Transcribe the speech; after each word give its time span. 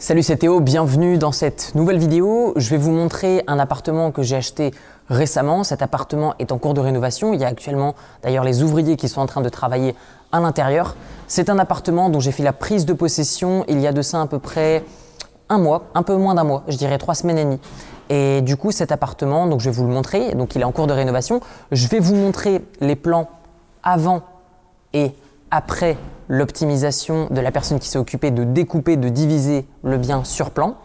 Salut 0.00 0.22
c'est 0.22 0.38
Théo, 0.38 0.60
bienvenue 0.60 1.18
dans 1.18 1.30
cette 1.30 1.74
nouvelle 1.74 1.98
vidéo. 1.98 2.54
Je 2.56 2.70
vais 2.70 2.78
vous 2.78 2.90
montrer 2.90 3.44
un 3.46 3.58
appartement 3.58 4.12
que 4.12 4.22
j'ai 4.22 4.34
acheté 4.34 4.70
récemment. 5.10 5.62
Cet 5.62 5.82
appartement 5.82 6.34
est 6.38 6.52
en 6.52 6.58
cours 6.58 6.72
de 6.72 6.80
rénovation. 6.80 7.34
Il 7.34 7.40
y 7.40 7.44
a 7.44 7.48
actuellement 7.48 7.94
d'ailleurs 8.22 8.42
les 8.42 8.62
ouvriers 8.62 8.96
qui 8.96 9.10
sont 9.10 9.20
en 9.20 9.26
train 9.26 9.42
de 9.42 9.50
travailler 9.50 9.94
à 10.32 10.40
l'intérieur. 10.40 10.96
C'est 11.26 11.50
un 11.50 11.58
appartement 11.58 12.08
dont 12.08 12.18
j'ai 12.18 12.32
fait 12.32 12.42
la 12.42 12.54
prise 12.54 12.86
de 12.86 12.94
possession 12.94 13.66
il 13.68 13.78
y 13.78 13.86
a 13.86 13.92
de 13.92 14.00
ça 14.00 14.22
à 14.22 14.26
peu 14.26 14.38
près 14.38 14.86
un 15.50 15.58
mois, 15.58 15.82
un 15.94 16.02
peu 16.02 16.16
moins 16.16 16.34
d'un 16.34 16.44
mois, 16.44 16.62
je 16.66 16.78
dirais 16.78 16.96
trois 16.96 17.14
semaines 17.14 17.36
et 17.36 17.44
demie. 17.44 17.60
Et 18.08 18.40
du 18.40 18.56
coup 18.56 18.72
cet 18.72 18.92
appartement, 18.92 19.46
donc 19.46 19.60
je 19.60 19.68
vais 19.68 19.76
vous 19.76 19.86
le 19.86 19.92
montrer, 19.92 20.34
donc 20.34 20.54
il 20.54 20.62
est 20.62 20.64
en 20.64 20.72
cours 20.72 20.86
de 20.86 20.94
rénovation. 20.94 21.42
Je 21.72 21.86
vais 21.88 21.98
vous 21.98 22.14
montrer 22.14 22.64
les 22.80 22.96
plans 22.96 23.28
avant 23.82 24.22
et 24.94 25.12
après 25.50 25.98
l'optimisation 26.30 27.26
de 27.30 27.40
la 27.40 27.50
personne 27.50 27.80
qui 27.80 27.88
s'est 27.88 27.98
occupée 27.98 28.30
de 28.30 28.44
découper, 28.44 28.96
de 28.96 29.08
diviser 29.08 29.66
le 29.82 29.98
bien 29.98 30.22
sur 30.22 30.52
plan. 30.52 30.76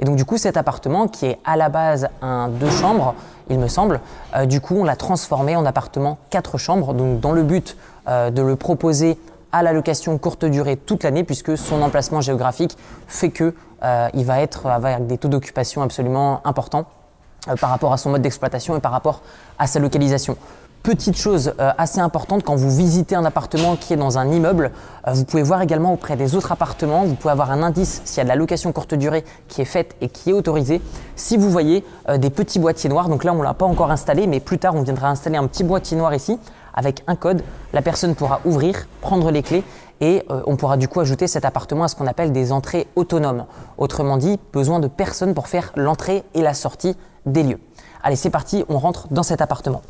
Et 0.00 0.04
donc 0.04 0.16
du 0.16 0.24
coup 0.24 0.36
cet 0.36 0.56
appartement 0.56 1.06
qui 1.06 1.26
est 1.26 1.38
à 1.44 1.56
la 1.56 1.68
base 1.68 2.08
un 2.20 2.48
deux 2.48 2.70
chambres, 2.70 3.14
il 3.48 3.58
me 3.60 3.68
semble, 3.68 4.00
euh, 4.34 4.44
du 4.44 4.60
coup 4.60 4.74
on 4.76 4.84
l'a 4.84 4.96
transformé 4.96 5.54
en 5.54 5.64
appartement 5.64 6.18
quatre 6.30 6.58
chambres, 6.58 6.94
donc 6.94 7.20
dans 7.20 7.32
le 7.32 7.44
but 7.44 7.76
euh, 8.08 8.30
de 8.30 8.42
le 8.42 8.56
proposer 8.56 9.18
à 9.52 9.62
la 9.62 9.72
location 9.72 10.18
courte 10.18 10.44
durée 10.44 10.76
toute 10.76 11.04
l'année 11.04 11.22
puisque 11.22 11.56
son 11.56 11.80
emplacement 11.80 12.20
géographique 12.20 12.76
fait 13.06 13.30
que 13.30 13.54
euh, 13.84 14.08
il 14.14 14.24
va 14.24 14.40
être 14.40 14.66
avec 14.66 15.06
des 15.06 15.16
taux 15.16 15.28
d'occupation 15.28 15.80
absolument 15.80 16.40
importants 16.44 16.86
par 17.60 17.70
rapport 17.70 17.92
à 17.92 17.98
son 17.98 18.10
mode 18.10 18.22
d'exploitation 18.22 18.76
et 18.76 18.80
par 18.80 18.90
rapport 18.90 19.22
à 19.58 19.68
sa 19.68 19.78
localisation. 19.78 20.36
Petite 20.88 21.18
chose 21.18 21.52
euh, 21.60 21.70
assez 21.76 22.00
importante, 22.00 22.44
quand 22.44 22.56
vous 22.56 22.70
visitez 22.70 23.14
un 23.14 23.26
appartement 23.26 23.76
qui 23.76 23.92
est 23.92 23.96
dans 23.96 24.16
un 24.16 24.26
immeuble, 24.32 24.70
euh, 25.06 25.12
vous 25.12 25.26
pouvez 25.26 25.42
voir 25.42 25.60
également 25.60 25.92
auprès 25.92 26.16
des 26.16 26.34
autres 26.34 26.50
appartements, 26.50 27.04
vous 27.04 27.14
pouvez 27.14 27.30
avoir 27.30 27.50
un 27.50 27.62
indice 27.62 28.00
s'il 28.06 28.16
y 28.16 28.20
a 28.22 28.24
de 28.24 28.30
la 28.30 28.36
location 28.36 28.72
courte 28.72 28.94
durée 28.94 29.22
qui 29.48 29.60
est 29.60 29.66
faite 29.66 29.96
et 30.00 30.08
qui 30.08 30.30
est 30.30 30.32
autorisée. 30.32 30.80
Si 31.14 31.36
vous 31.36 31.50
voyez 31.50 31.84
euh, 32.08 32.16
des 32.16 32.30
petits 32.30 32.58
boîtiers 32.58 32.88
noirs, 32.88 33.10
donc 33.10 33.24
là 33.24 33.34
on 33.34 33.36
ne 33.40 33.42
l'a 33.42 33.52
pas 33.52 33.66
encore 33.66 33.90
installé, 33.90 34.26
mais 34.26 34.40
plus 34.40 34.58
tard 34.58 34.76
on 34.76 34.80
viendra 34.80 35.10
installer 35.10 35.36
un 35.36 35.46
petit 35.46 35.62
boîtier 35.62 35.94
noir 35.94 36.14
ici 36.14 36.38
avec 36.72 37.04
un 37.06 37.16
code, 37.16 37.42
la 37.74 37.82
personne 37.82 38.14
pourra 38.14 38.40
ouvrir, 38.46 38.86
prendre 39.02 39.30
les 39.30 39.42
clés 39.42 39.64
et 40.00 40.24
on 40.46 40.56
pourra 40.56 40.78
du 40.78 40.88
coup 40.88 41.00
ajouter 41.00 41.26
cet 41.26 41.44
appartement 41.44 41.84
à 41.84 41.88
ce 41.88 41.96
qu'on 41.96 42.06
appelle 42.06 42.30
des 42.30 42.52
entrées 42.52 42.86
autonomes. 42.94 43.44
Autrement 43.78 44.16
dit, 44.16 44.38
besoin 44.52 44.78
de 44.78 44.86
personne 44.86 45.34
pour 45.34 45.48
faire 45.48 45.72
l'entrée 45.74 46.22
et 46.34 46.40
la 46.40 46.54
sortie 46.54 46.96
des 47.26 47.42
lieux. 47.42 47.58
Allez, 48.04 48.14
c'est 48.14 48.30
parti, 48.30 48.64
on 48.68 48.78
rentre 48.78 49.08
dans 49.10 49.24
cet 49.24 49.40
appartement 49.40 49.82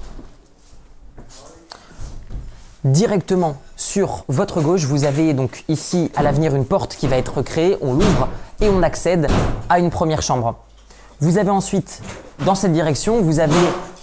directement 2.84 3.56
sur 3.76 4.24
votre 4.28 4.60
gauche, 4.60 4.84
vous 4.84 5.04
avez 5.04 5.34
donc 5.34 5.64
ici 5.68 6.10
à 6.14 6.22
l'avenir 6.22 6.54
une 6.54 6.64
porte 6.64 6.96
qui 6.96 7.08
va 7.08 7.16
être 7.16 7.42
créée, 7.42 7.76
on 7.80 7.94
l'ouvre 7.94 8.28
et 8.60 8.68
on 8.68 8.82
accède 8.82 9.28
à 9.68 9.78
une 9.78 9.90
première 9.90 10.22
chambre. 10.22 10.56
Vous 11.20 11.38
avez 11.38 11.50
ensuite, 11.50 12.00
dans 12.44 12.54
cette 12.54 12.72
direction, 12.72 13.20
vous 13.20 13.40
avez 13.40 13.54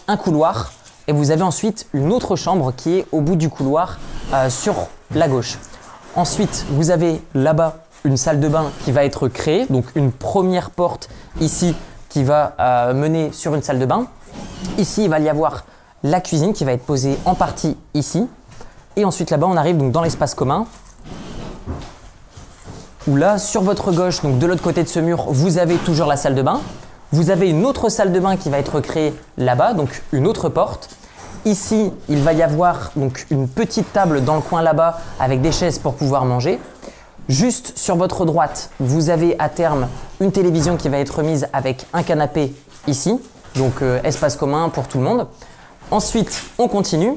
un 0.07 0.17
couloir 0.17 0.73
et 1.07 1.13
vous 1.13 1.31
avez 1.31 1.43
ensuite 1.43 1.87
une 1.93 2.11
autre 2.11 2.35
chambre 2.35 2.73
qui 2.75 2.99
est 2.99 3.05
au 3.11 3.21
bout 3.21 3.35
du 3.35 3.49
couloir 3.49 3.99
euh, 4.33 4.49
sur 4.49 4.87
la 5.13 5.27
gauche. 5.27 5.57
Ensuite, 6.15 6.65
vous 6.71 6.91
avez 6.91 7.21
là-bas 7.33 7.77
une 8.03 8.17
salle 8.17 8.39
de 8.39 8.47
bain 8.47 8.71
qui 8.83 8.91
va 8.91 9.03
être 9.03 9.27
créée, 9.27 9.65
donc 9.69 9.85
une 9.95 10.11
première 10.11 10.69
porte 10.69 11.09
ici 11.39 11.75
qui 12.09 12.23
va 12.23 12.55
euh, 12.59 12.93
mener 12.93 13.31
sur 13.31 13.55
une 13.55 13.63
salle 13.63 13.79
de 13.79 13.85
bain. 13.85 14.07
Ici, 14.77 15.05
il 15.05 15.09
va 15.09 15.19
y 15.19 15.29
avoir 15.29 15.65
la 16.03 16.21
cuisine 16.21 16.53
qui 16.53 16.65
va 16.65 16.71
être 16.71 16.85
posée 16.85 17.17
en 17.25 17.35
partie 17.35 17.77
ici. 17.93 18.27
Et 18.97 19.03
ensuite 19.03 19.29
là-bas, 19.29 19.47
on 19.47 19.57
arrive 19.57 19.77
donc 19.77 19.91
dans 19.91 20.01
l'espace 20.01 20.35
commun. 20.35 20.65
Où 23.07 23.15
là, 23.17 23.37
sur 23.37 23.61
votre 23.61 23.91
gauche, 23.91 24.21
donc 24.21 24.39
de 24.39 24.47
l'autre 24.47 24.63
côté 24.63 24.83
de 24.83 24.87
ce 24.87 24.99
mur, 24.99 25.25
vous 25.27 25.57
avez 25.57 25.75
toujours 25.75 26.07
la 26.07 26.17
salle 26.17 26.33
de 26.33 26.41
bain. 26.41 26.61
Vous 27.11 27.29
avez 27.29 27.49
une 27.49 27.65
autre 27.65 27.89
salle 27.89 28.11
de 28.11 28.19
bain 28.19 28.35
qui 28.35 28.49
va 28.49 28.57
être 28.57 28.79
créée 28.79 29.13
là-bas, 29.37 29.73
donc 29.73 30.01
une 30.11 30.25
autre 30.25 30.49
porte. 30.49 30.89
Ici, 31.45 31.91
il 32.09 32.23
va 32.23 32.33
y 32.33 32.41
avoir 32.41 32.91
donc 32.95 33.27
une 33.29 33.47
petite 33.47 33.93
table 33.93 34.23
dans 34.23 34.35
le 34.35 34.41
coin 34.41 34.61
là-bas 34.61 34.99
avec 35.19 35.41
des 35.41 35.51
chaises 35.51 35.77
pour 35.77 35.93
pouvoir 35.93 36.25
manger. 36.25 36.59
Juste 37.29 37.77
sur 37.77 37.95
votre 37.95 38.25
droite, 38.25 38.71
vous 38.79 39.09
avez 39.09 39.35
à 39.39 39.49
terme 39.49 39.87
une 40.19 40.31
télévision 40.31 40.77
qui 40.77 40.89
va 40.89 40.97
être 40.97 41.21
mise 41.21 41.47
avec 41.53 41.85
un 41.93 42.01
canapé 42.01 42.55
ici, 42.87 43.19
donc 43.55 43.81
euh, 43.81 43.99
espace 44.03 44.35
commun 44.35 44.69
pour 44.69 44.87
tout 44.87 44.97
le 44.97 45.03
monde. 45.03 45.27
Ensuite, 45.91 46.41
on 46.57 46.67
continue. 46.67 47.13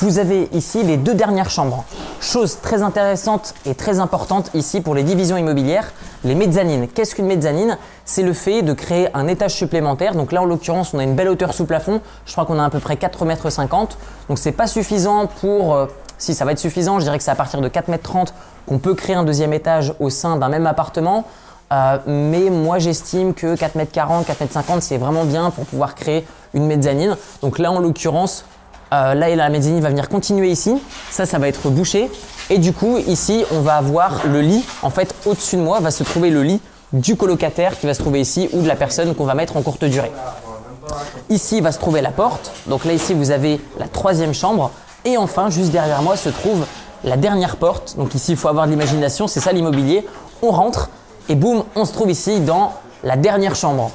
Vous 0.00 0.18
avez 0.18 0.48
ici 0.52 0.82
les 0.82 0.96
deux 0.96 1.12
dernières 1.12 1.50
chambres. 1.50 1.84
Chose 2.22 2.58
très 2.62 2.80
intéressante 2.80 3.52
et 3.66 3.74
très 3.74 4.00
importante 4.00 4.50
ici 4.54 4.80
pour 4.80 4.94
les 4.94 5.02
divisions 5.02 5.36
immobilières, 5.36 5.92
les 6.24 6.34
mezzanines. 6.34 6.88
Qu'est-ce 6.88 7.14
qu'une 7.14 7.26
mezzanine? 7.26 7.76
C'est 8.06 8.22
le 8.22 8.32
fait 8.32 8.62
de 8.62 8.72
créer 8.72 9.14
un 9.14 9.28
étage 9.28 9.54
supplémentaire. 9.54 10.14
Donc 10.14 10.32
là, 10.32 10.40
en 10.40 10.46
l'occurrence, 10.46 10.94
on 10.94 10.98
a 11.00 11.02
une 11.02 11.16
belle 11.16 11.28
hauteur 11.28 11.52
sous 11.52 11.66
plafond. 11.66 12.00
Je 12.24 12.32
crois 12.32 12.46
qu'on 12.46 12.58
a 12.58 12.64
à 12.64 12.70
peu 12.70 12.80
près 12.80 12.96
4 12.96 13.26
m. 13.26 13.36
Donc 14.30 14.38
c'est 14.38 14.52
pas 14.52 14.66
suffisant 14.66 15.26
pour... 15.26 15.74
Euh, 15.74 15.84
si 16.16 16.34
ça 16.34 16.46
va 16.46 16.52
être 16.52 16.58
suffisant, 16.58 16.98
je 16.98 17.04
dirais 17.04 17.18
que 17.18 17.24
c'est 17.24 17.30
à 17.30 17.34
partir 17.34 17.60
de 17.60 17.68
4 17.68 17.90
m 17.90 17.98
qu'on 18.66 18.78
peut 18.78 18.94
créer 18.94 19.16
un 19.16 19.24
deuxième 19.24 19.52
étage 19.52 19.92
au 20.00 20.08
sein 20.08 20.38
d'un 20.38 20.48
même 20.48 20.66
appartement. 20.66 21.26
Euh, 21.72 21.98
mais 22.06 22.48
moi 22.48 22.78
j'estime 22.78 23.34
que 23.34 23.54
4 23.54 23.76
m 23.76 23.86
40, 23.86 24.26
4 24.26 24.42
m 24.42 24.48
50 24.50 24.82
c'est 24.82 24.96
vraiment 24.96 25.24
bien 25.24 25.50
pour 25.50 25.66
pouvoir 25.66 25.94
créer 25.94 26.26
une 26.54 26.66
mezzanine. 26.66 27.18
Donc 27.42 27.58
là 27.58 27.70
en 27.70 27.80
l'occurrence 27.80 28.46
euh, 28.92 29.14
là, 29.14 29.34
la 29.34 29.48
mezzanine 29.48 29.80
va 29.80 29.88
venir 29.88 30.08
continuer 30.08 30.50
ici. 30.50 30.74
Ça, 31.10 31.26
ça 31.26 31.38
va 31.38 31.48
être 31.48 31.70
bouché. 31.70 32.10
Et 32.48 32.58
du 32.58 32.72
coup, 32.72 32.98
ici, 32.98 33.44
on 33.52 33.60
va 33.60 33.76
avoir 33.76 34.26
le 34.26 34.40
lit. 34.40 34.64
En 34.82 34.90
fait, 34.90 35.14
au-dessus 35.26 35.56
de 35.56 35.62
moi 35.62 35.80
va 35.80 35.90
se 35.90 36.02
trouver 36.02 36.30
le 36.30 36.42
lit 36.42 36.60
du 36.92 37.16
colocataire 37.16 37.78
qui 37.78 37.86
va 37.86 37.94
se 37.94 38.00
trouver 38.00 38.20
ici 38.20 38.48
ou 38.52 38.62
de 38.62 38.68
la 38.68 38.74
personne 38.74 39.14
qu'on 39.14 39.24
va 39.24 39.34
mettre 39.34 39.56
en 39.56 39.62
courte 39.62 39.84
durée. 39.84 40.10
Ici 41.28 41.60
va 41.60 41.70
se 41.70 41.78
trouver 41.78 42.00
la 42.00 42.10
porte. 42.10 42.50
Donc 42.66 42.84
là, 42.84 42.92
ici, 42.92 43.14
vous 43.14 43.30
avez 43.30 43.60
la 43.78 43.86
troisième 43.86 44.34
chambre. 44.34 44.72
Et 45.04 45.16
enfin, 45.16 45.50
juste 45.50 45.70
derrière 45.70 46.02
moi 46.02 46.16
se 46.16 46.28
trouve 46.28 46.66
la 47.04 47.16
dernière 47.16 47.56
porte. 47.56 47.96
Donc 47.96 48.14
ici, 48.14 48.32
il 48.32 48.36
faut 48.36 48.48
avoir 48.48 48.66
de 48.66 48.72
l'imagination. 48.72 49.28
C'est 49.28 49.40
ça 49.40 49.52
l'immobilier. 49.52 50.06
On 50.42 50.50
rentre 50.50 50.90
et 51.28 51.36
boum, 51.36 51.62
on 51.76 51.84
se 51.84 51.92
trouve 51.92 52.10
ici 52.10 52.40
dans 52.40 52.72
la 53.04 53.16
dernière 53.16 53.54
chambre. 53.54 53.92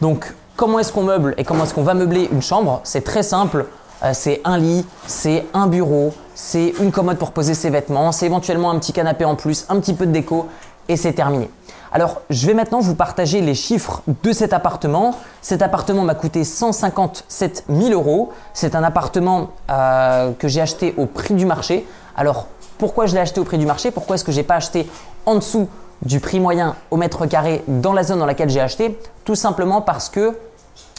Donc, 0.00 0.34
comment 0.56 0.80
est-ce 0.80 0.92
qu'on 0.92 1.04
meuble 1.04 1.34
et 1.38 1.44
comment 1.44 1.62
est-ce 1.62 1.74
qu'on 1.74 1.84
va 1.84 1.94
meubler 1.94 2.28
une 2.32 2.42
chambre? 2.42 2.80
C'est 2.82 3.04
très 3.04 3.22
simple. 3.22 3.66
Euh, 4.02 4.10
c'est 4.14 4.40
un 4.44 4.58
lit, 4.58 4.84
c'est 5.06 5.46
un 5.54 5.66
bureau, 5.66 6.12
c'est 6.34 6.74
une 6.80 6.90
commode 6.90 7.18
pour 7.18 7.32
poser 7.32 7.54
ses 7.54 7.70
vêtements, 7.70 8.12
c'est 8.12 8.26
éventuellement 8.26 8.70
un 8.70 8.78
petit 8.78 8.92
canapé 8.92 9.24
en 9.24 9.36
plus, 9.36 9.64
un 9.68 9.78
petit 9.78 9.94
peu 9.94 10.06
de 10.06 10.12
déco 10.12 10.48
et 10.88 10.96
c'est 10.96 11.12
terminé. 11.12 11.48
Alors, 11.92 12.22
je 12.30 12.46
vais 12.46 12.54
maintenant 12.54 12.80
vous 12.80 12.94
partager 12.94 13.42
les 13.42 13.54
chiffres 13.54 14.02
de 14.22 14.32
cet 14.32 14.54
appartement. 14.54 15.14
Cet 15.42 15.60
appartement 15.60 16.02
m'a 16.02 16.14
coûté 16.14 16.42
157 16.42 17.64
000 17.68 17.90
euros. 17.90 18.32
C'est 18.54 18.74
un 18.74 18.82
appartement 18.82 19.50
euh, 19.70 20.32
que 20.38 20.48
j'ai 20.48 20.62
acheté 20.62 20.94
au 20.96 21.04
prix 21.04 21.34
du 21.34 21.44
marché. 21.44 21.86
Alors, 22.16 22.46
pourquoi 22.78 23.04
je 23.04 23.14
l'ai 23.14 23.20
acheté 23.20 23.40
au 23.40 23.44
prix 23.44 23.58
du 23.58 23.66
marché? 23.66 23.90
Pourquoi 23.90 24.16
est-ce 24.16 24.24
que 24.24 24.32
je 24.32 24.38
n'ai 24.38 24.42
pas 24.42 24.54
acheté 24.54 24.88
en 25.26 25.34
dessous 25.34 25.68
du 26.00 26.18
prix 26.18 26.40
moyen 26.40 26.76
au 26.90 26.96
mètre 26.96 27.26
carré 27.26 27.62
dans 27.68 27.92
la 27.92 28.04
zone 28.04 28.20
dans 28.20 28.26
laquelle 28.26 28.48
j'ai 28.48 28.60
acheté? 28.60 28.98
Tout 29.26 29.34
simplement 29.34 29.82
parce 29.82 30.08
que 30.08 30.34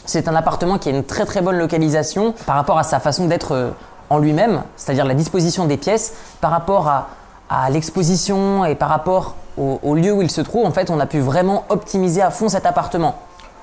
c'est 0.06 0.28
un 0.28 0.34
appartement 0.34 0.78
qui 0.78 0.88
a 0.88 0.92
une 0.92 1.04
très 1.04 1.24
très 1.24 1.40
bonne 1.40 1.58
localisation 1.58 2.34
par 2.46 2.56
rapport 2.56 2.78
à 2.78 2.82
sa 2.82 3.00
façon 3.00 3.26
d'être 3.26 3.52
euh, 3.52 3.70
en 4.10 4.18
lui-même, 4.18 4.62
c'est-à-dire 4.76 5.04
la 5.04 5.14
disposition 5.14 5.64
des 5.64 5.76
pièces, 5.76 6.14
par 6.40 6.50
rapport 6.50 6.88
à, 6.88 7.08
l'exposition 7.70 8.64
et 8.64 8.74
par 8.74 8.88
rapport 8.88 9.36
au, 9.56 9.94
lieu 9.94 10.12
où 10.12 10.22
il 10.22 10.30
se 10.30 10.40
trouve. 10.40 10.66
En 10.66 10.72
fait, 10.72 10.90
on 10.90 10.98
a 10.98 11.06
pu 11.06 11.20
vraiment 11.20 11.64
optimiser 11.68 12.20
à 12.20 12.30
fond 12.30 12.48
cet 12.48 12.66
appartement. 12.66 13.14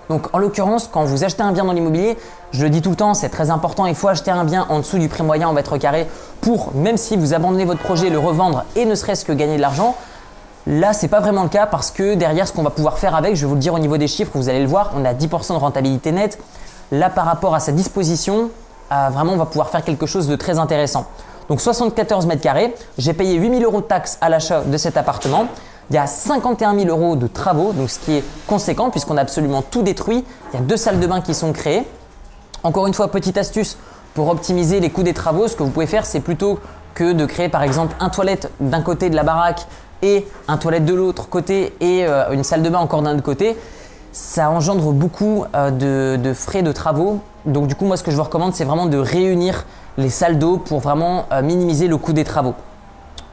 Donc 0.09 0.33
en 0.33 0.37
l'occurrence, 0.37 0.87
quand 0.89 1.03
vous 1.03 1.25
achetez 1.25 1.41
un 1.43 1.51
bien 1.51 1.65
dans 1.65 1.73
l'immobilier, 1.73 2.17
je 2.51 2.63
le 2.63 2.69
dis 2.69 2.81
tout 2.81 2.91
le 2.91 2.95
temps, 2.95 3.13
c'est 3.13 3.27
très 3.27 3.49
important, 3.49 3.85
il 3.85 3.95
faut 3.95 4.07
acheter 4.07 4.31
un 4.31 4.45
bien 4.45 4.65
en 4.69 4.79
dessous 4.79 4.97
du 4.97 5.09
prix 5.09 5.23
moyen 5.23 5.49
en 5.49 5.53
mètre 5.53 5.77
carré 5.77 6.07
pour, 6.39 6.73
même 6.73 6.95
si 6.95 7.17
vous 7.17 7.33
abandonnez 7.33 7.65
votre 7.65 7.81
projet, 7.81 8.09
le 8.09 8.17
revendre 8.17 8.63
et 8.77 8.85
ne 8.85 8.95
serait-ce 8.95 9.25
que 9.25 9.33
gagner 9.33 9.57
de 9.57 9.61
l'argent. 9.61 9.95
Là, 10.67 10.93
c'est 10.93 11.07
pas 11.07 11.19
vraiment 11.19 11.43
le 11.43 11.49
cas 11.49 11.65
parce 11.65 11.89
que 11.89 12.13
derrière, 12.13 12.47
ce 12.47 12.53
qu'on 12.53 12.63
va 12.63 12.69
pouvoir 12.69 12.99
faire 12.99 13.15
avec, 13.15 13.35
je 13.35 13.41
vais 13.41 13.47
vous 13.47 13.55
le 13.55 13.61
dire 13.61 13.73
au 13.73 13.79
niveau 13.79 13.97
des 13.97 14.07
chiffres, 14.07 14.31
vous 14.35 14.47
allez 14.47 14.61
le 14.61 14.67
voir, 14.67 14.91
on 14.95 15.03
a 15.05 15.13
10% 15.13 15.53
de 15.53 15.57
rentabilité 15.57 16.11
nette. 16.11 16.37
Là, 16.91 17.09
par 17.09 17.25
rapport 17.25 17.55
à 17.55 17.59
sa 17.59 17.71
disposition, 17.71 18.51
euh, 18.91 19.09
vraiment, 19.11 19.33
on 19.33 19.37
va 19.37 19.45
pouvoir 19.45 19.69
faire 19.69 19.83
quelque 19.83 20.05
chose 20.05 20.27
de 20.27 20.35
très 20.35 20.59
intéressant. 20.59 21.05
Donc 21.49 21.61
74 21.61 22.27
mètres 22.27 22.41
carrés, 22.41 22.75
j'ai 22.97 23.13
payé 23.13 23.35
8000 23.35 23.63
euros 23.63 23.81
de 23.81 23.85
taxes 23.85 24.17
à 24.21 24.29
l'achat 24.29 24.61
de 24.61 24.77
cet 24.77 24.97
appartement. 24.97 25.47
Il 25.89 25.95
y 25.95 25.99
a 25.99 26.07
51 26.07 26.77
000 26.79 26.87
euros 26.87 27.15
de 27.15 27.27
travaux, 27.27 27.73
donc 27.73 27.89
ce 27.89 27.99
qui 27.99 28.17
est 28.17 28.23
conséquent 28.47 28.89
puisqu'on 28.89 29.17
a 29.17 29.21
absolument 29.21 29.61
tout 29.61 29.81
détruit. 29.81 30.23
Il 30.53 30.59
y 30.59 30.63
a 30.63 30.65
deux 30.65 30.77
salles 30.77 30.99
de 30.99 31.07
bain 31.07 31.21
qui 31.21 31.33
sont 31.33 31.51
créées. 31.51 31.85
Encore 32.63 32.87
une 32.87 32.93
fois, 32.93 33.09
petite 33.09 33.37
astuce 33.37 33.77
pour 34.13 34.29
optimiser 34.29 34.79
les 34.79 34.89
coûts 34.89 35.03
des 35.03 35.13
travaux, 35.13 35.47
ce 35.47 35.55
que 35.55 35.63
vous 35.63 35.71
pouvez 35.71 35.87
faire, 35.87 36.05
c'est 36.05 36.19
plutôt 36.19 36.59
que 36.93 37.13
de 37.13 37.25
créer 37.25 37.49
par 37.49 37.63
exemple 37.63 37.95
un 37.99 38.09
toilette 38.09 38.51
d'un 38.59 38.81
côté 38.81 39.09
de 39.09 39.15
la 39.15 39.23
baraque 39.23 39.65
et 40.01 40.25
un 40.47 40.57
toilette 40.57 40.85
de 40.85 40.93
l'autre 40.93 41.29
côté 41.29 41.73
et 41.79 42.05
euh, 42.05 42.31
une 42.31 42.43
salle 42.43 42.63
de 42.63 42.69
bain 42.69 42.79
encore 42.79 43.01
d'un 43.01 43.13
autre 43.15 43.23
côté, 43.23 43.57
ça 44.11 44.49
engendre 44.49 44.91
beaucoup 44.91 45.45
euh, 45.55 46.17
de, 46.17 46.33
frais 46.33 46.63
de 46.63 46.71
travaux. 46.71 47.19
Donc 47.45 47.67
du 47.67 47.75
coup, 47.75 47.85
moi 47.85 47.97
ce 47.97 48.03
que 48.03 48.11
je 48.11 48.17
vous 48.17 48.23
recommande, 48.23 48.53
c'est 48.53 48.65
vraiment 48.65 48.85
de 48.85 48.97
réunir 48.97 49.65
les 49.97 50.09
salles 50.09 50.39
d'eau 50.39 50.57
pour 50.57 50.79
vraiment 50.79 51.25
euh, 51.31 51.41
minimiser 51.41 51.87
le 51.87 51.97
coût 51.97 52.13
des 52.13 52.23
travaux. 52.23 52.55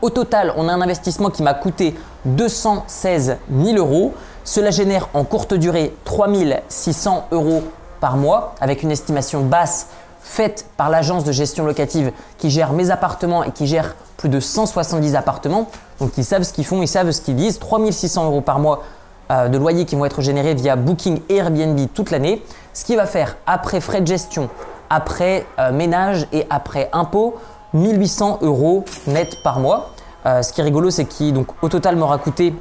Au 0.01 0.11
total, 0.11 0.53
on 0.57 0.69
a 0.69 0.73
un 0.73 0.81
investissement 0.81 1.31
qui 1.31 1.43
m'a 1.43 1.55
coûté 1.55 1.95
216 2.25 3.37
000 3.53 3.77
euros. 3.79 4.15
Cela 4.45 4.71
génère 4.71 5.09
en 5.13 5.25
courte 5.25 5.55
durée 5.55 5.95
3600 6.05 7.27
euros 7.33 7.63
par 8.01 8.17
mois 8.17 8.55
avec 8.61 8.85
une 8.85 8.93
estimation 8.93 9.43
basse 9.43 9.89
faite 10.21 10.67
par 10.77 10.91
l'agence 10.91 11.25
de 11.25 11.33
gestion 11.33 11.65
locative 11.65 12.13
qui 12.39 12.51
gère 12.51 12.73
mes 12.73 12.91
appartements 12.91 13.43
et 13.43 13.51
qui 13.51 13.67
gère 13.67 13.97
plus 14.19 14.29
de 14.29 14.41
170 14.41 15.15
appartements. 15.15 15.71
Donc 16.01 16.11
ils 16.19 16.25
savent 16.25 16.43
ce 16.43 16.53
qu'ils 16.53 16.67
font, 16.67 16.83
ils 16.83 16.89
savent 16.89 17.11
ce 17.13 17.23
qu'ils 17.23 17.37
disent. 17.37 17.59
3600 17.59 18.27
euros 18.27 18.43
par 18.43 18.59
mois 18.59 18.83
euh, 19.31 19.49
de 19.49 19.57
loyers 19.57 19.87
qui 19.87 19.97
vont 19.97 20.05
être 20.05 20.21
générés 20.21 20.55
via 20.55 20.77
Booking 20.77 21.23
et 21.31 21.37
Airbnb 21.37 21.79
toute 21.95 22.11
l'année. 22.11 22.45
Ce 22.75 22.85
qui 22.85 22.97
va 22.97 23.07
faire 23.07 23.37
après 23.47 23.81
frais 23.81 24.03
de 24.03 24.07
gestion, 24.07 24.51
après 24.91 25.47
euh, 25.59 25.73
ménage 25.73 26.27
et 26.33 26.47
après 26.51 26.91
impôts, 26.93 27.37
1800 27.73 28.41
euros 28.43 28.85
net 29.07 29.37
par 29.43 29.61
mois. 29.61 29.93
Euh, 30.27 30.43
ce 30.43 30.53
qui 30.53 30.61
est 30.61 30.65
rigolo, 30.65 30.91
c'est 30.91 31.05
qu'il 31.05 31.33
donc 31.33 31.47
au 31.63 31.69
total 31.69 31.97
m'aura 31.97 32.19
coûté 32.19 32.55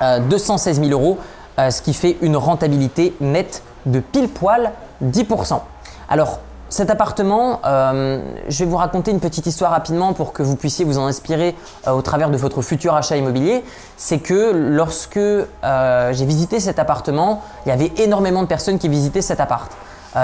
216 0.00 0.80
000 0.80 0.92
euros, 0.92 1.18
ce 1.58 1.82
qui 1.82 1.92
fait 1.92 2.16
une 2.22 2.36
rentabilité 2.36 3.16
nette 3.20 3.64
de 3.84 3.98
pile 3.98 4.28
poil 4.28 4.70
10%. 5.02 5.60
Alors 6.08 6.38
cet 6.70 6.90
appartement, 6.90 7.60
euh, 7.64 8.20
je 8.48 8.58
vais 8.58 8.70
vous 8.70 8.76
raconter 8.76 9.10
une 9.10 9.20
petite 9.20 9.46
histoire 9.46 9.70
rapidement 9.70 10.12
pour 10.12 10.34
que 10.34 10.42
vous 10.42 10.54
puissiez 10.54 10.84
vous 10.84 10.98
en 10.98 11.06
inspirer 11.06 11.54
euh, 11.86 11.92
au 11.92 12.02
travers 12.02 12.28
de 12.28 12.36
votre 12.36 12.60
futur 12.60 12.94
achat 12.94 13.16
immobilier. 13.16 13.64
C'est 13.96 14.18
que 14.18 14.52
lorsque 14.52 15.16
euh, 15.16 16.12
j'ai 16.12 16.26
visité 16.26 16.60
cet 16.60 16.78
appartement, 16.78 17.42
il 17.64 17.70
y 17.70 17.72
avait 17.72 17.90
énormément 17.96 18.42
de 18.42 18.48
personnes 18.48 18.78
qui 18.78 18.88
visitaient 18.88 19.22
cet 19.22 19.40
appart. 19.40 19.72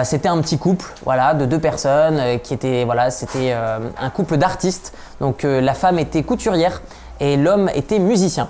c'était 0.03 0.29
un 0.29 0.41
petit 0.41 0.59
couple, 0.59 0.87
voilà, 1.05 1.35
de 1.35 1.47
deux 1.47 1.61
personnes 1.61 2.21
qui 2.43 2.53
étaient, 2.53 2.85
voilà, 2.85 3.11
c'était 3.11 3.53
un 3.53 4.11
couple 4.11 4.37
d'artistes. 4.39 4.93
Donc 5.21 5.45
la 5.45 5.75
femme 5.75 5.99
était 5.99 6.25
couturière 6.25 6.83
et 7.21 7.37
l'homme 7.37 7.71
était 7.75 8.01
musicien. 8.01 8.49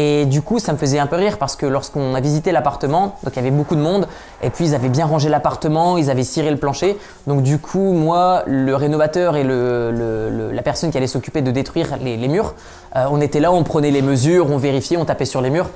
Et 0.00 0.26
du 0.26 0.42
coup, 0.42 0.60
ça 0.60 0.72
me 0.72 0.78
faisait 0.78 1.00
un 1.00 1.08
peu 1.08 1.16
rire 1.16 1.38
parce 1.38 1.56
que 1.56 1.66
lorsqu'on 1.66 2.14
a 2.14 2.20
visité 2.20 2.52
l'appartement, 2.52 3.16
donc 3.24 3.32
il 3.32 3.36
y 3.36 3.38
avait 3.40 3.50
beaucoup 3.50 3.74
de 3.74 3.80
monde, 3.80 4.06
et 4.44 4.50
puis 4.50 4.66
ils 4.66 4.74
avaient 4.76 4.90
bien 4.90 5.06
rangé 5.06 5.28
l'appartement, 5.28 5.98
ils 5.98 6.08
avaient 6.08 6.22
ciré 6.22 6.52
le 6.52 6.56
plancher. 6.56 6.96
Donc 7.26 7.42
du 7.42 7.58
coup, 7.58 7.94
moi, 7.94 8.44
le 8.46 8.76
rénovateur 8.76 9.34
et 9.34 9.42
la 9.42 10.62
personne 10.62 10.92
qui 10.92 10.98
allait 10.98 11.08
s'occuper 11.08 11.42
de 11.42 11.50
détruire 11.50 11.96
les, 12.00 12.28
murs, 12.28 12.54
euh, 12.94 13.06
on 13.10 13.20
était 13.20 13.40
là, 13.40 13.50
on 13.50 13.64
prenait 13.64 13.90
les 13.90 14.00
mesures, 14.00 14.48
on 14.52 14.56
vérifiait, 14.56 14.96
on 14.96 15.04
tapait 15.04 15.24
sur 15.24 15.40
les 15.40 15.50
murs. 15.50 15.68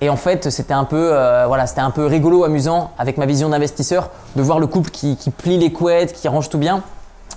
Et 0.00 0.08
en 0.08 0.16
fait, 0.16 0.50
c'était 0.50 0.72
un 0.72 0.84
peu, 0.84 1.10
euh, 1.12 1.46
voilà, 1.48 1.64
un 1.78 1.90
peu 1.90 2.06
rigolo, 2.06 2.44
amusant, 2.44 2.92
avec 2.96 3.18
ma 3.18 3.26
vision 3.26 3.48
d'investisseur, 3.48 4.10
de 4.36 4.42
voir 4.42 4.60
le 4.60 4.68
couple 4.68 4.90
qui, 4.90 5.16
qui 5.16 5.30
plie 5.30 5.58
les 5.58 5.72
couettes, 5.72 6.12
qui 6.12 6.28
range 6.28 6.48
tout 6.48 6.58
bien, 6.58 6.84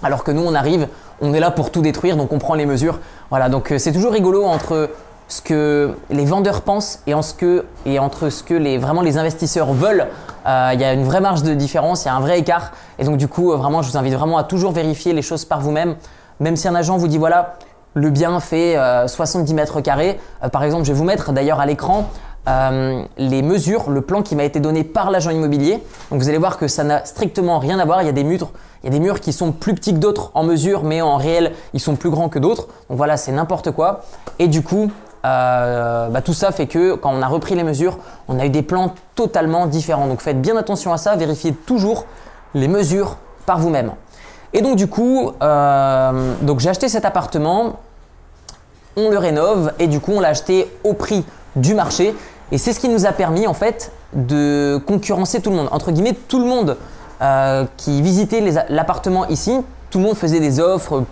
alors 0.04 0.24
que 0.24 0.30
nous, 0.30 0.44
on 0.46 0.54
arrive, 0.54 0.88
on 1.20 1.34
est 1.34 1.40
là 1.40 1.50
pour 1.50 1.72
tout 1.72 1.82
détruire, 1.82 2.16
donc 2.16 2.32
on 2.32 2.38
prend 2.38 2.54
les 2.54 2.68
mesures. 2.68 3.00
Voilà, 3.32 3.50
donc 3.50 3.72
euh, 3.72 3.80
c'est 3.80 3.92
toujours 3.92 4.12
rigolo 4.12 4.46
entre 4.46 4.92
ce 5.28 5.42
que 5.42 5.96
les 6.10 6.26
vendeurs 6.26 6.62
pensent 6.62 7.00
et, 7.06 7.14
entre 7.14 8.30
ce 8.30 8.44
que 8.44 8.54
les, 8.54 8.78
vraiment 8.78 9.02
les 9.02 9.18
investisseurs 9.18 9.74
veulent. 9.74 10.08
Euh, 10.46 10.72
il 10.74 10.80
y 10.80 10.84
a 10.84 10.94
une 10.94 11.04
vraie 11.04 11.20
marge 11.20 11.44
de 11.44 11.54
différence, 11.54 12.06
il 12.06 12.08
y 12.08 12.12
a 12.12 12.16
un 12.16 12.22
vrai 12.22 12.40
écart. 12.40 12.72
Et 13.00 13.04
donc 13.04 13.18
du 13.18 13.28
coup, 13.28 13.52
euh, 13.52 13.58
vraiment, 13.58 13.82
je 13.82 13.92
vous 13.92 13.98
invite 13.98 14.14
vraiment 14.14 14.38
à 14.38 14.44
toujours 14.44 14.72
vérifier 14.72 15.14
les 15.14 15.22
choses 15.22 15.44
par 15.44 15.60
vous-même. 15.60 15.96
Même 16.40 16.56
si 16.56 16.68
un 16.68 16.76
agent 16.76 16.98
vous 16.98 17.08
dit 17.08 17.18
voilà, 17.18 17.56
le 17.94 18.10
bien 18.10 18.40
fait 18.40 18.78
70 19.08 19.52
euh, 19.52 19.56
mètres 19.56 19.82
carrés. 19.82 20.20
par 20.52 20.64
exemple, 20.64 20.86
je 20.86 20.94
vais 20.94 20.98
vous 20.98 21.04
mettre 21.04 21.34
d'ailleurs 21.34 21.60
à 21.60 21.66
l'écran 21.66 22.10
les 23.18 23.42
mesures, 23.42 23.90
le 23.90 24.00
plan 24.00 24.22
qui 24.22 24.34
m'a 24.34 24.46
été 24.46 24.62
donné 24.62 24.86
par 24.86 25.12
l'agent 25.12 25.32
immobilier. 25.32 25.84
Donc 26.10 26.22
vous 26.22 26.30
allez 26.30 26.38
voir 26.38 26.58
que 26.58 26.70
ça 26.70 26.86
n'a 26.86 27.04
strictement 27.04 27.60
rien 27.60 27.78
à 27.78 27.84
voir. 27.84 28.02
Il 28.02 28.06
y 28.06 28.10
a 28.10 28.14
des 28.14 28.24
murs, 28.24 28.52
il 28.84 28.86
y 28.86 28.88
a 28.88 28.92
des 28.98 29.02
murs 29.02 29.20
qui 29.20 29.34
sont 29.34 29.52
plus 29.52 29.76
petits 29.76 29.94
que 29.94 30.00
d'autres 30.00 30.32
en 30.34 30.44
mesure, 30.44 30.86
mais 30.86 31.02
en 31.02 31.18
réel, 31.18 31.52
ils 31.74 31.82
sont 31.82 31.98
plus 31.98 32.10
grands 32.10 32.30
que 32.30 32.40
d'autres. 32.40 32.68
Donc 32.88 32.98
voilà, 32.98 33.18
c'est 33.18 33.34
n'importe 33.34 33.72
quoi. 33.72 34.06
Et 34.40 34.48
du 34.48 34.64
coup, 34.64 34.90
euh, 35.26 36.10
bah, 36.10 36.22
tout 36.22 36.34
ça 36.34 36.52
fait 36.52 36.68
que 36.68 36.96
quand 36.96 37.12
on 37.14 37.22
a 37.22 37.28
repris 37.28 37.56
les 37.56 37.64
mesures, 37.64 37.98
on 38.28 38.40
a 38.40 38.46
eu 38.46 38.50
des 38.50 38.62
plans 38.62 38.94
totalement 39.16 39.68
différents. 39.68 40.08
Donc 40.08 40.22
faites 40.22 40.42
bien 40.42 40.58
attention 40.58 40.94
à 40.94 40.98
ça, 40.98 41.16
vérifiez 41.16 41.54
toujours 41.54 42.06
les 42.54 42.68
mesures 42.68 43.18
par 43.46 43.60
vous-même. 43.60 43.92
Et 44.54 44.62
donc 44.62 44.76
du 44.76 44.88
coup, 44.88 45.32
euh, 45.42 46.34
j'ai 46.58 46.70
acheté 46.70 46.90
cet 46.90 47.06
appartement, 47.06 47.80
on 48.96 49.10
le 49.10 49.18
rénove 49.18 49.74
et 49.80 49.88
du 49.88 50.00
coup 50.00 50.14
on 50.14 50.20
l'a 50.20 50.30
acheté 50.30 50.72
au 50.84 50.94
prix 50.94 51.26
du 51.56 51.74
marché. 51.74 52.16
Et 52.52 52.58
c'est 52.58 52.72
ce 52.72 52.80
qui 52.80 52.90
nous 52.90 53.06
a 53.06 53.12
permis 53.12 53.46
en 53.46 53.54
fait 53.54 53.92
de 54.14 54.82
concurrencer 54.88 55.42
tout 55.42 55.50
le 55.50 55.58
monde. 55.58 55.70
Entre 55.72 55.92
guillemets, 55.92 56.16
tout 56.28 56.40
le 56.40 56.46
monde 56.46 56.78
euh, 57.22 57.66
qui 57.76 58.02
visitait 58.02 58.42
l'appartement 58.70 59.28
ici, 59.28 59.60
tout 59.90 60.00
le 60.00 60.06
monde 60.06 60.16
faisait 60.16 60.40
des 60.40 60.60
offres 60.60 61.04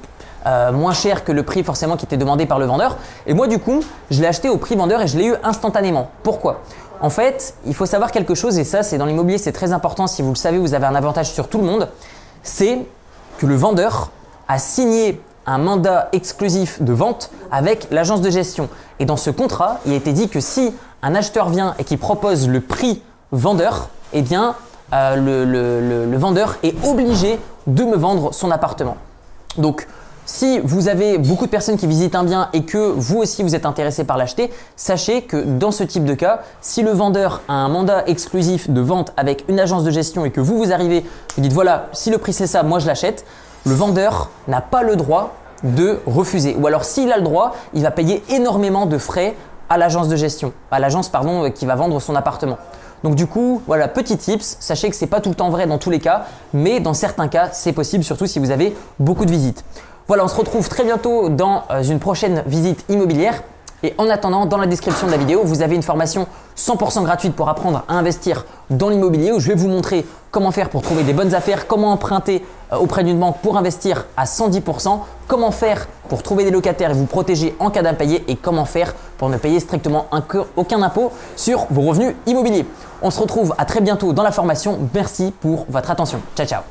euh, 0.46 0.72
moins 0.72 0.94
cher 0.94 1.24
que 1.24 1.32
le 1.32 1.44
prix 1.44 1.64
forcément 1.64 1.98
qui 1.98 2.06
était 2.06 2.18
demandé 2.18 2.46
par 2.46 2.60
le 2.60 2.66
vendeur. 2.66 2.98
Et 3.26 3.34
moi 3.34 3.48
du 3.48 3.60
coup, 3.60 3.82
je 4.12 4.22
l'ai 4.22 4.28
acheté 4.28 4.50
au 4.50 4.58
prix 4.58 4.76
vendeur 4.76 5.02
et 5.02 5.08
je 5.08 5.18
l'ai 5.18 5.28
eu 5.28 5.36
instantanément. 5.44 6.10
Pourquoi? 6.24 6.62
En 7.02 7.10
fait, 7.10 7.56
il 7.66 7.74
faut 7.74 7.86
savoir 7.86 8.12
quelque 8.12 8.36
chose 8.36 8.58
et 8.58 8.64
ça 8.64 8.84
c'est 8.84 8.98
dans 8.98 9.06
l'immobilier, 9.06 9.38
c'est 9.38 9.52
très 9.52 9.74
important. 9.74 10.08
Si 10.08 10.22
vous 10.22 10.30
le 10.30 10.36
savez, 10.36 10.58
vous 10.58 10.74
avez 10.74 10.86
un 10.86 10.96
avantage 10.96 11.32
sur 11.32 11.48
tout 11.48 11.58
le 11.58 11.66
monde. 11.66 11.90
C'est 12.44 12.80
que 13.38 13.46
le 13.46 13.56
vendeur 13.56 14.12
a 14.48 14.60
signé 14.60 15.22
un 15.46 15.58
mandat 15.58 16.10
exclusif 16.12 16.82
de 16.82 16.94
vente 16.94 17.32
avec 17.52 17.88
l'agence 17.92 18.22
de 18.22 18.30
gestion. 18.30 18.70
Et 19.00 19.06
dans 19.06 19.18
ce 19.18 19.30
contrat, 19.30 19.80
il 19.86 19.94
a 19.94 19.96
été 19.96 20.14
dit 20.14 20.30
que 20.30 20.40
si 20.40 20.74
un 21.02 21.16
acheteur 21.16 21.50
vient 21.50 21.76
et 21.80 21.84
qui 21.84 21.98
propose 21.98 22.48
le 22.48 22.62
prix 22.62 23.02
vendeur, 23.32 23.90
eh 24.14 24.22
bien 24.22 24.56
euh, 24.94 25.16
le, 25.16 26.06
le 26.06 26.18
vendeur 26.18 26.56
est 26.64 26.76
obligé 26.86 27.40
de 27.68 27.84
me 27.84 27.96
vendre 27.96 28.34
son 28.34 28.52
appartement. 28.52 28.98
Donc 29.58 29.88
si 30.26 30.60
vous 30.60 30.88
avez 30.88 31.18
beaucoup 31.18 31.46
de 31.46 31.52
personnes 31.52 31.78
qui 31.78 31.88
visitent 31.88 32.16
un 32.16 32.24
bien 32.24 32.50
et 32.54 32.64
que 32.64 32.78
vous 32.78 33.20
aussi 33.20 33.44
vous 33.44 33.56
êtes 33.56 33.66
intéressé 33.66 34.04
par 34.04 34.18
l'acheter, 34.18 34.52
sachez 34.76 35.22
que 35.22 35.38
dans 35.38 35.72
ce 35.72 35.84
type 35.84 36.04
de 36.04 36.16
cas, 36.16 36.42
si 36.62 36.82
le 36.82 36.92
vendeur 36.92 37.42
a 37.48 37.54
un 37.54 37.70
mandat 37.70 38.04
exclusif 38.08 38.70
de 38.70 38.82
vente 38.82 39.14
avec 39.18 39.46
une 39.48 39.60
agence 39.60 39.84
de 39.84 39.92
gestion 39.92 40.26
et 40.26 40.32
que 40.32 40.42
vous 40.42 40.58
vous 40.58 40.72
arrivez, 40.72 41.06
vous 41.36 41.42
dites 41.42 41.54
voilà, 41.54 41.88
si 41.94 42.10
le 42.10 42.18
prix 42.18 42.34
c'est 42.34 42.48
ça, 42.48 42.64
moi 42.64 42.80
je 42.80 42.88
l'achète, 42.88 43.26
le 43.66 43.74
vendeur 43.74 44.30
n'a 44.48 44.62
pas 44.62 44.82
le 44.82 44.96
droit 44.96 45.36
de 45.64 46.00
refuser. 46.06 46.56
Ou 46.60 46.68
alors 46.68 46.84
s'il 46.84 47.12
a 47.12 47.18
le 47.18 47.24
droit, 47.24 47.56
il 47.74 47.84
va 47.84 47.92
payer 47.92 48.24
énormément 48.30 48.86
de 48.86 48.98
frais 48.98 49.36
à 49.70 49.78
l'agence 49.78 50.08
de 50.08 50.16
gestion, 50.16 50.54
à 50.72 50.80
l'agence 50.80 51.10
pardon 51.10 51.52
qui 51.52 51.66
va 51.66 51.76
vendre 51.76 52.00
son 52.00 52.16
appartement. 52.16 52.58
Donc 53.04 53.14
du 53.14 53.28
coup, 53.28 53.62
voilà, 53.68 53.88
petit 53.88 54.18
tips, 54.18 54.58
sachez 54.60 54.90
que 54.90 54.96
ce 54.96 55.06
n'est 55.06 55.10
pas 55.10 55.22
tout 55.22 55.30
le 55.30 55.36
temps 55.36 55.50
vrai 55.50 55.68
dans 55.68 55.78
tous 55.78 55.92
les 55.92 56.00
cas, 56.00 56.26
mais 56.54 56.80
dans 56.80 56.96
certains 56.96 57.28
cas, 57.28 57.50
c'est 57.52 57.74
possible, 57.74 58.04
surtout 58.04 58.26
si 58.26 58.40
vous 58.40 58.50
avez 58.50 58.76
beaucoup 59.00 59.26
de 59.26 59.32
visites. 59.32 59.64
Voilà, 60.08 60.24
on 60.24 60.28
se 60.28 60.36
retrouve 60.36 60.70
très 60.70 60.84
bientôt 60.84 61.30
dans 61.30 61.64
euh, 61.72 61.82
une 61.82 62.00
prochaine 62.00 62.44
visite 62.46 62.86
immobilière. 62.90 63.42
Et 63.82 63.94
en 63.98 64.10
attendant, 64.10 64.46
dans 64.46 64.58
la 64.58 64.68
description 64.68 65.08
de 65.08 65.12
la 65.12 65.18
vidéo, 65.18 65.42
vous 65.44 65.62
avez 65.62 65.76
une 65.76 65.84
formation 65.84 66.28
100% 66.58 67.04
gratuite 67.04 67.36
pour 67.36 67.50
apprendre 67.50 67.84
à 67.88 67.94
investir 67.94 68.46
dans 68.70 68.90
l'immobilier 68.90 69.32
où 69.32 69.40
je 69.40 69.48
vais 69.48 69.56
vous 69.56 69.68
montrer 69.68 70.06
comment 70.32 70.52
faire 70.52 70.70
pour 70.70 70.82
trouver 70.82 71.04
des 71.04 71.14
bonnes 71.14 71.34
affaires, 71.34 71.68
comment 71.68 71.92
emprunter 71.92 72.46
euh, 72.72 72.78
auprès 72.78 73.04
d'une 73.04 73.20
banque 73.20 73.38
pour 73.42 73.58
investir 73.58 74.06
à 74.16 74.26
110%, 74.26 75.00
comment 75.28 75.52
faire 75.52 75.88
pour 76.08 76.22
trouver 76.22 76.44
des 76.44 76.52
locataires 76.52 76.92
et 76.92 76.94
vous 76.94 77.06
protéger 77.06 77.56
en 77.60 77.72
cas 77.72 77.82
d'impayé 77.82 78.24
et 78.28 78.36
comment 78.36 78.66
faire 78.66 78.94
pour 79.18 79.30
ne 79.30 79.38
payer 79.38 79.60
strictement 79.60 80.06
aucun 80.56 80.84
impôt 80.84 81.12
sur 81.36 81.66
vos 81.72 81.82
revenus 81.82 82.16
immobiliers. 82.28 82.66
On 83.02 83.10
se 83.10 83.20
retrouve 83.20 83.56
à 83.58 83.66
très 83.66 83.82
bientôt 83.82 84.14
dans 84.14 84.24
la 84.24 84.32
formation. 84.32 84.78
Merci 84.94 85.34
pour 85.42 85.66
votre 85.70 85.90
attention. 85.90 86.20
Ciao 86.36 86.46
ciao 86.46 86.62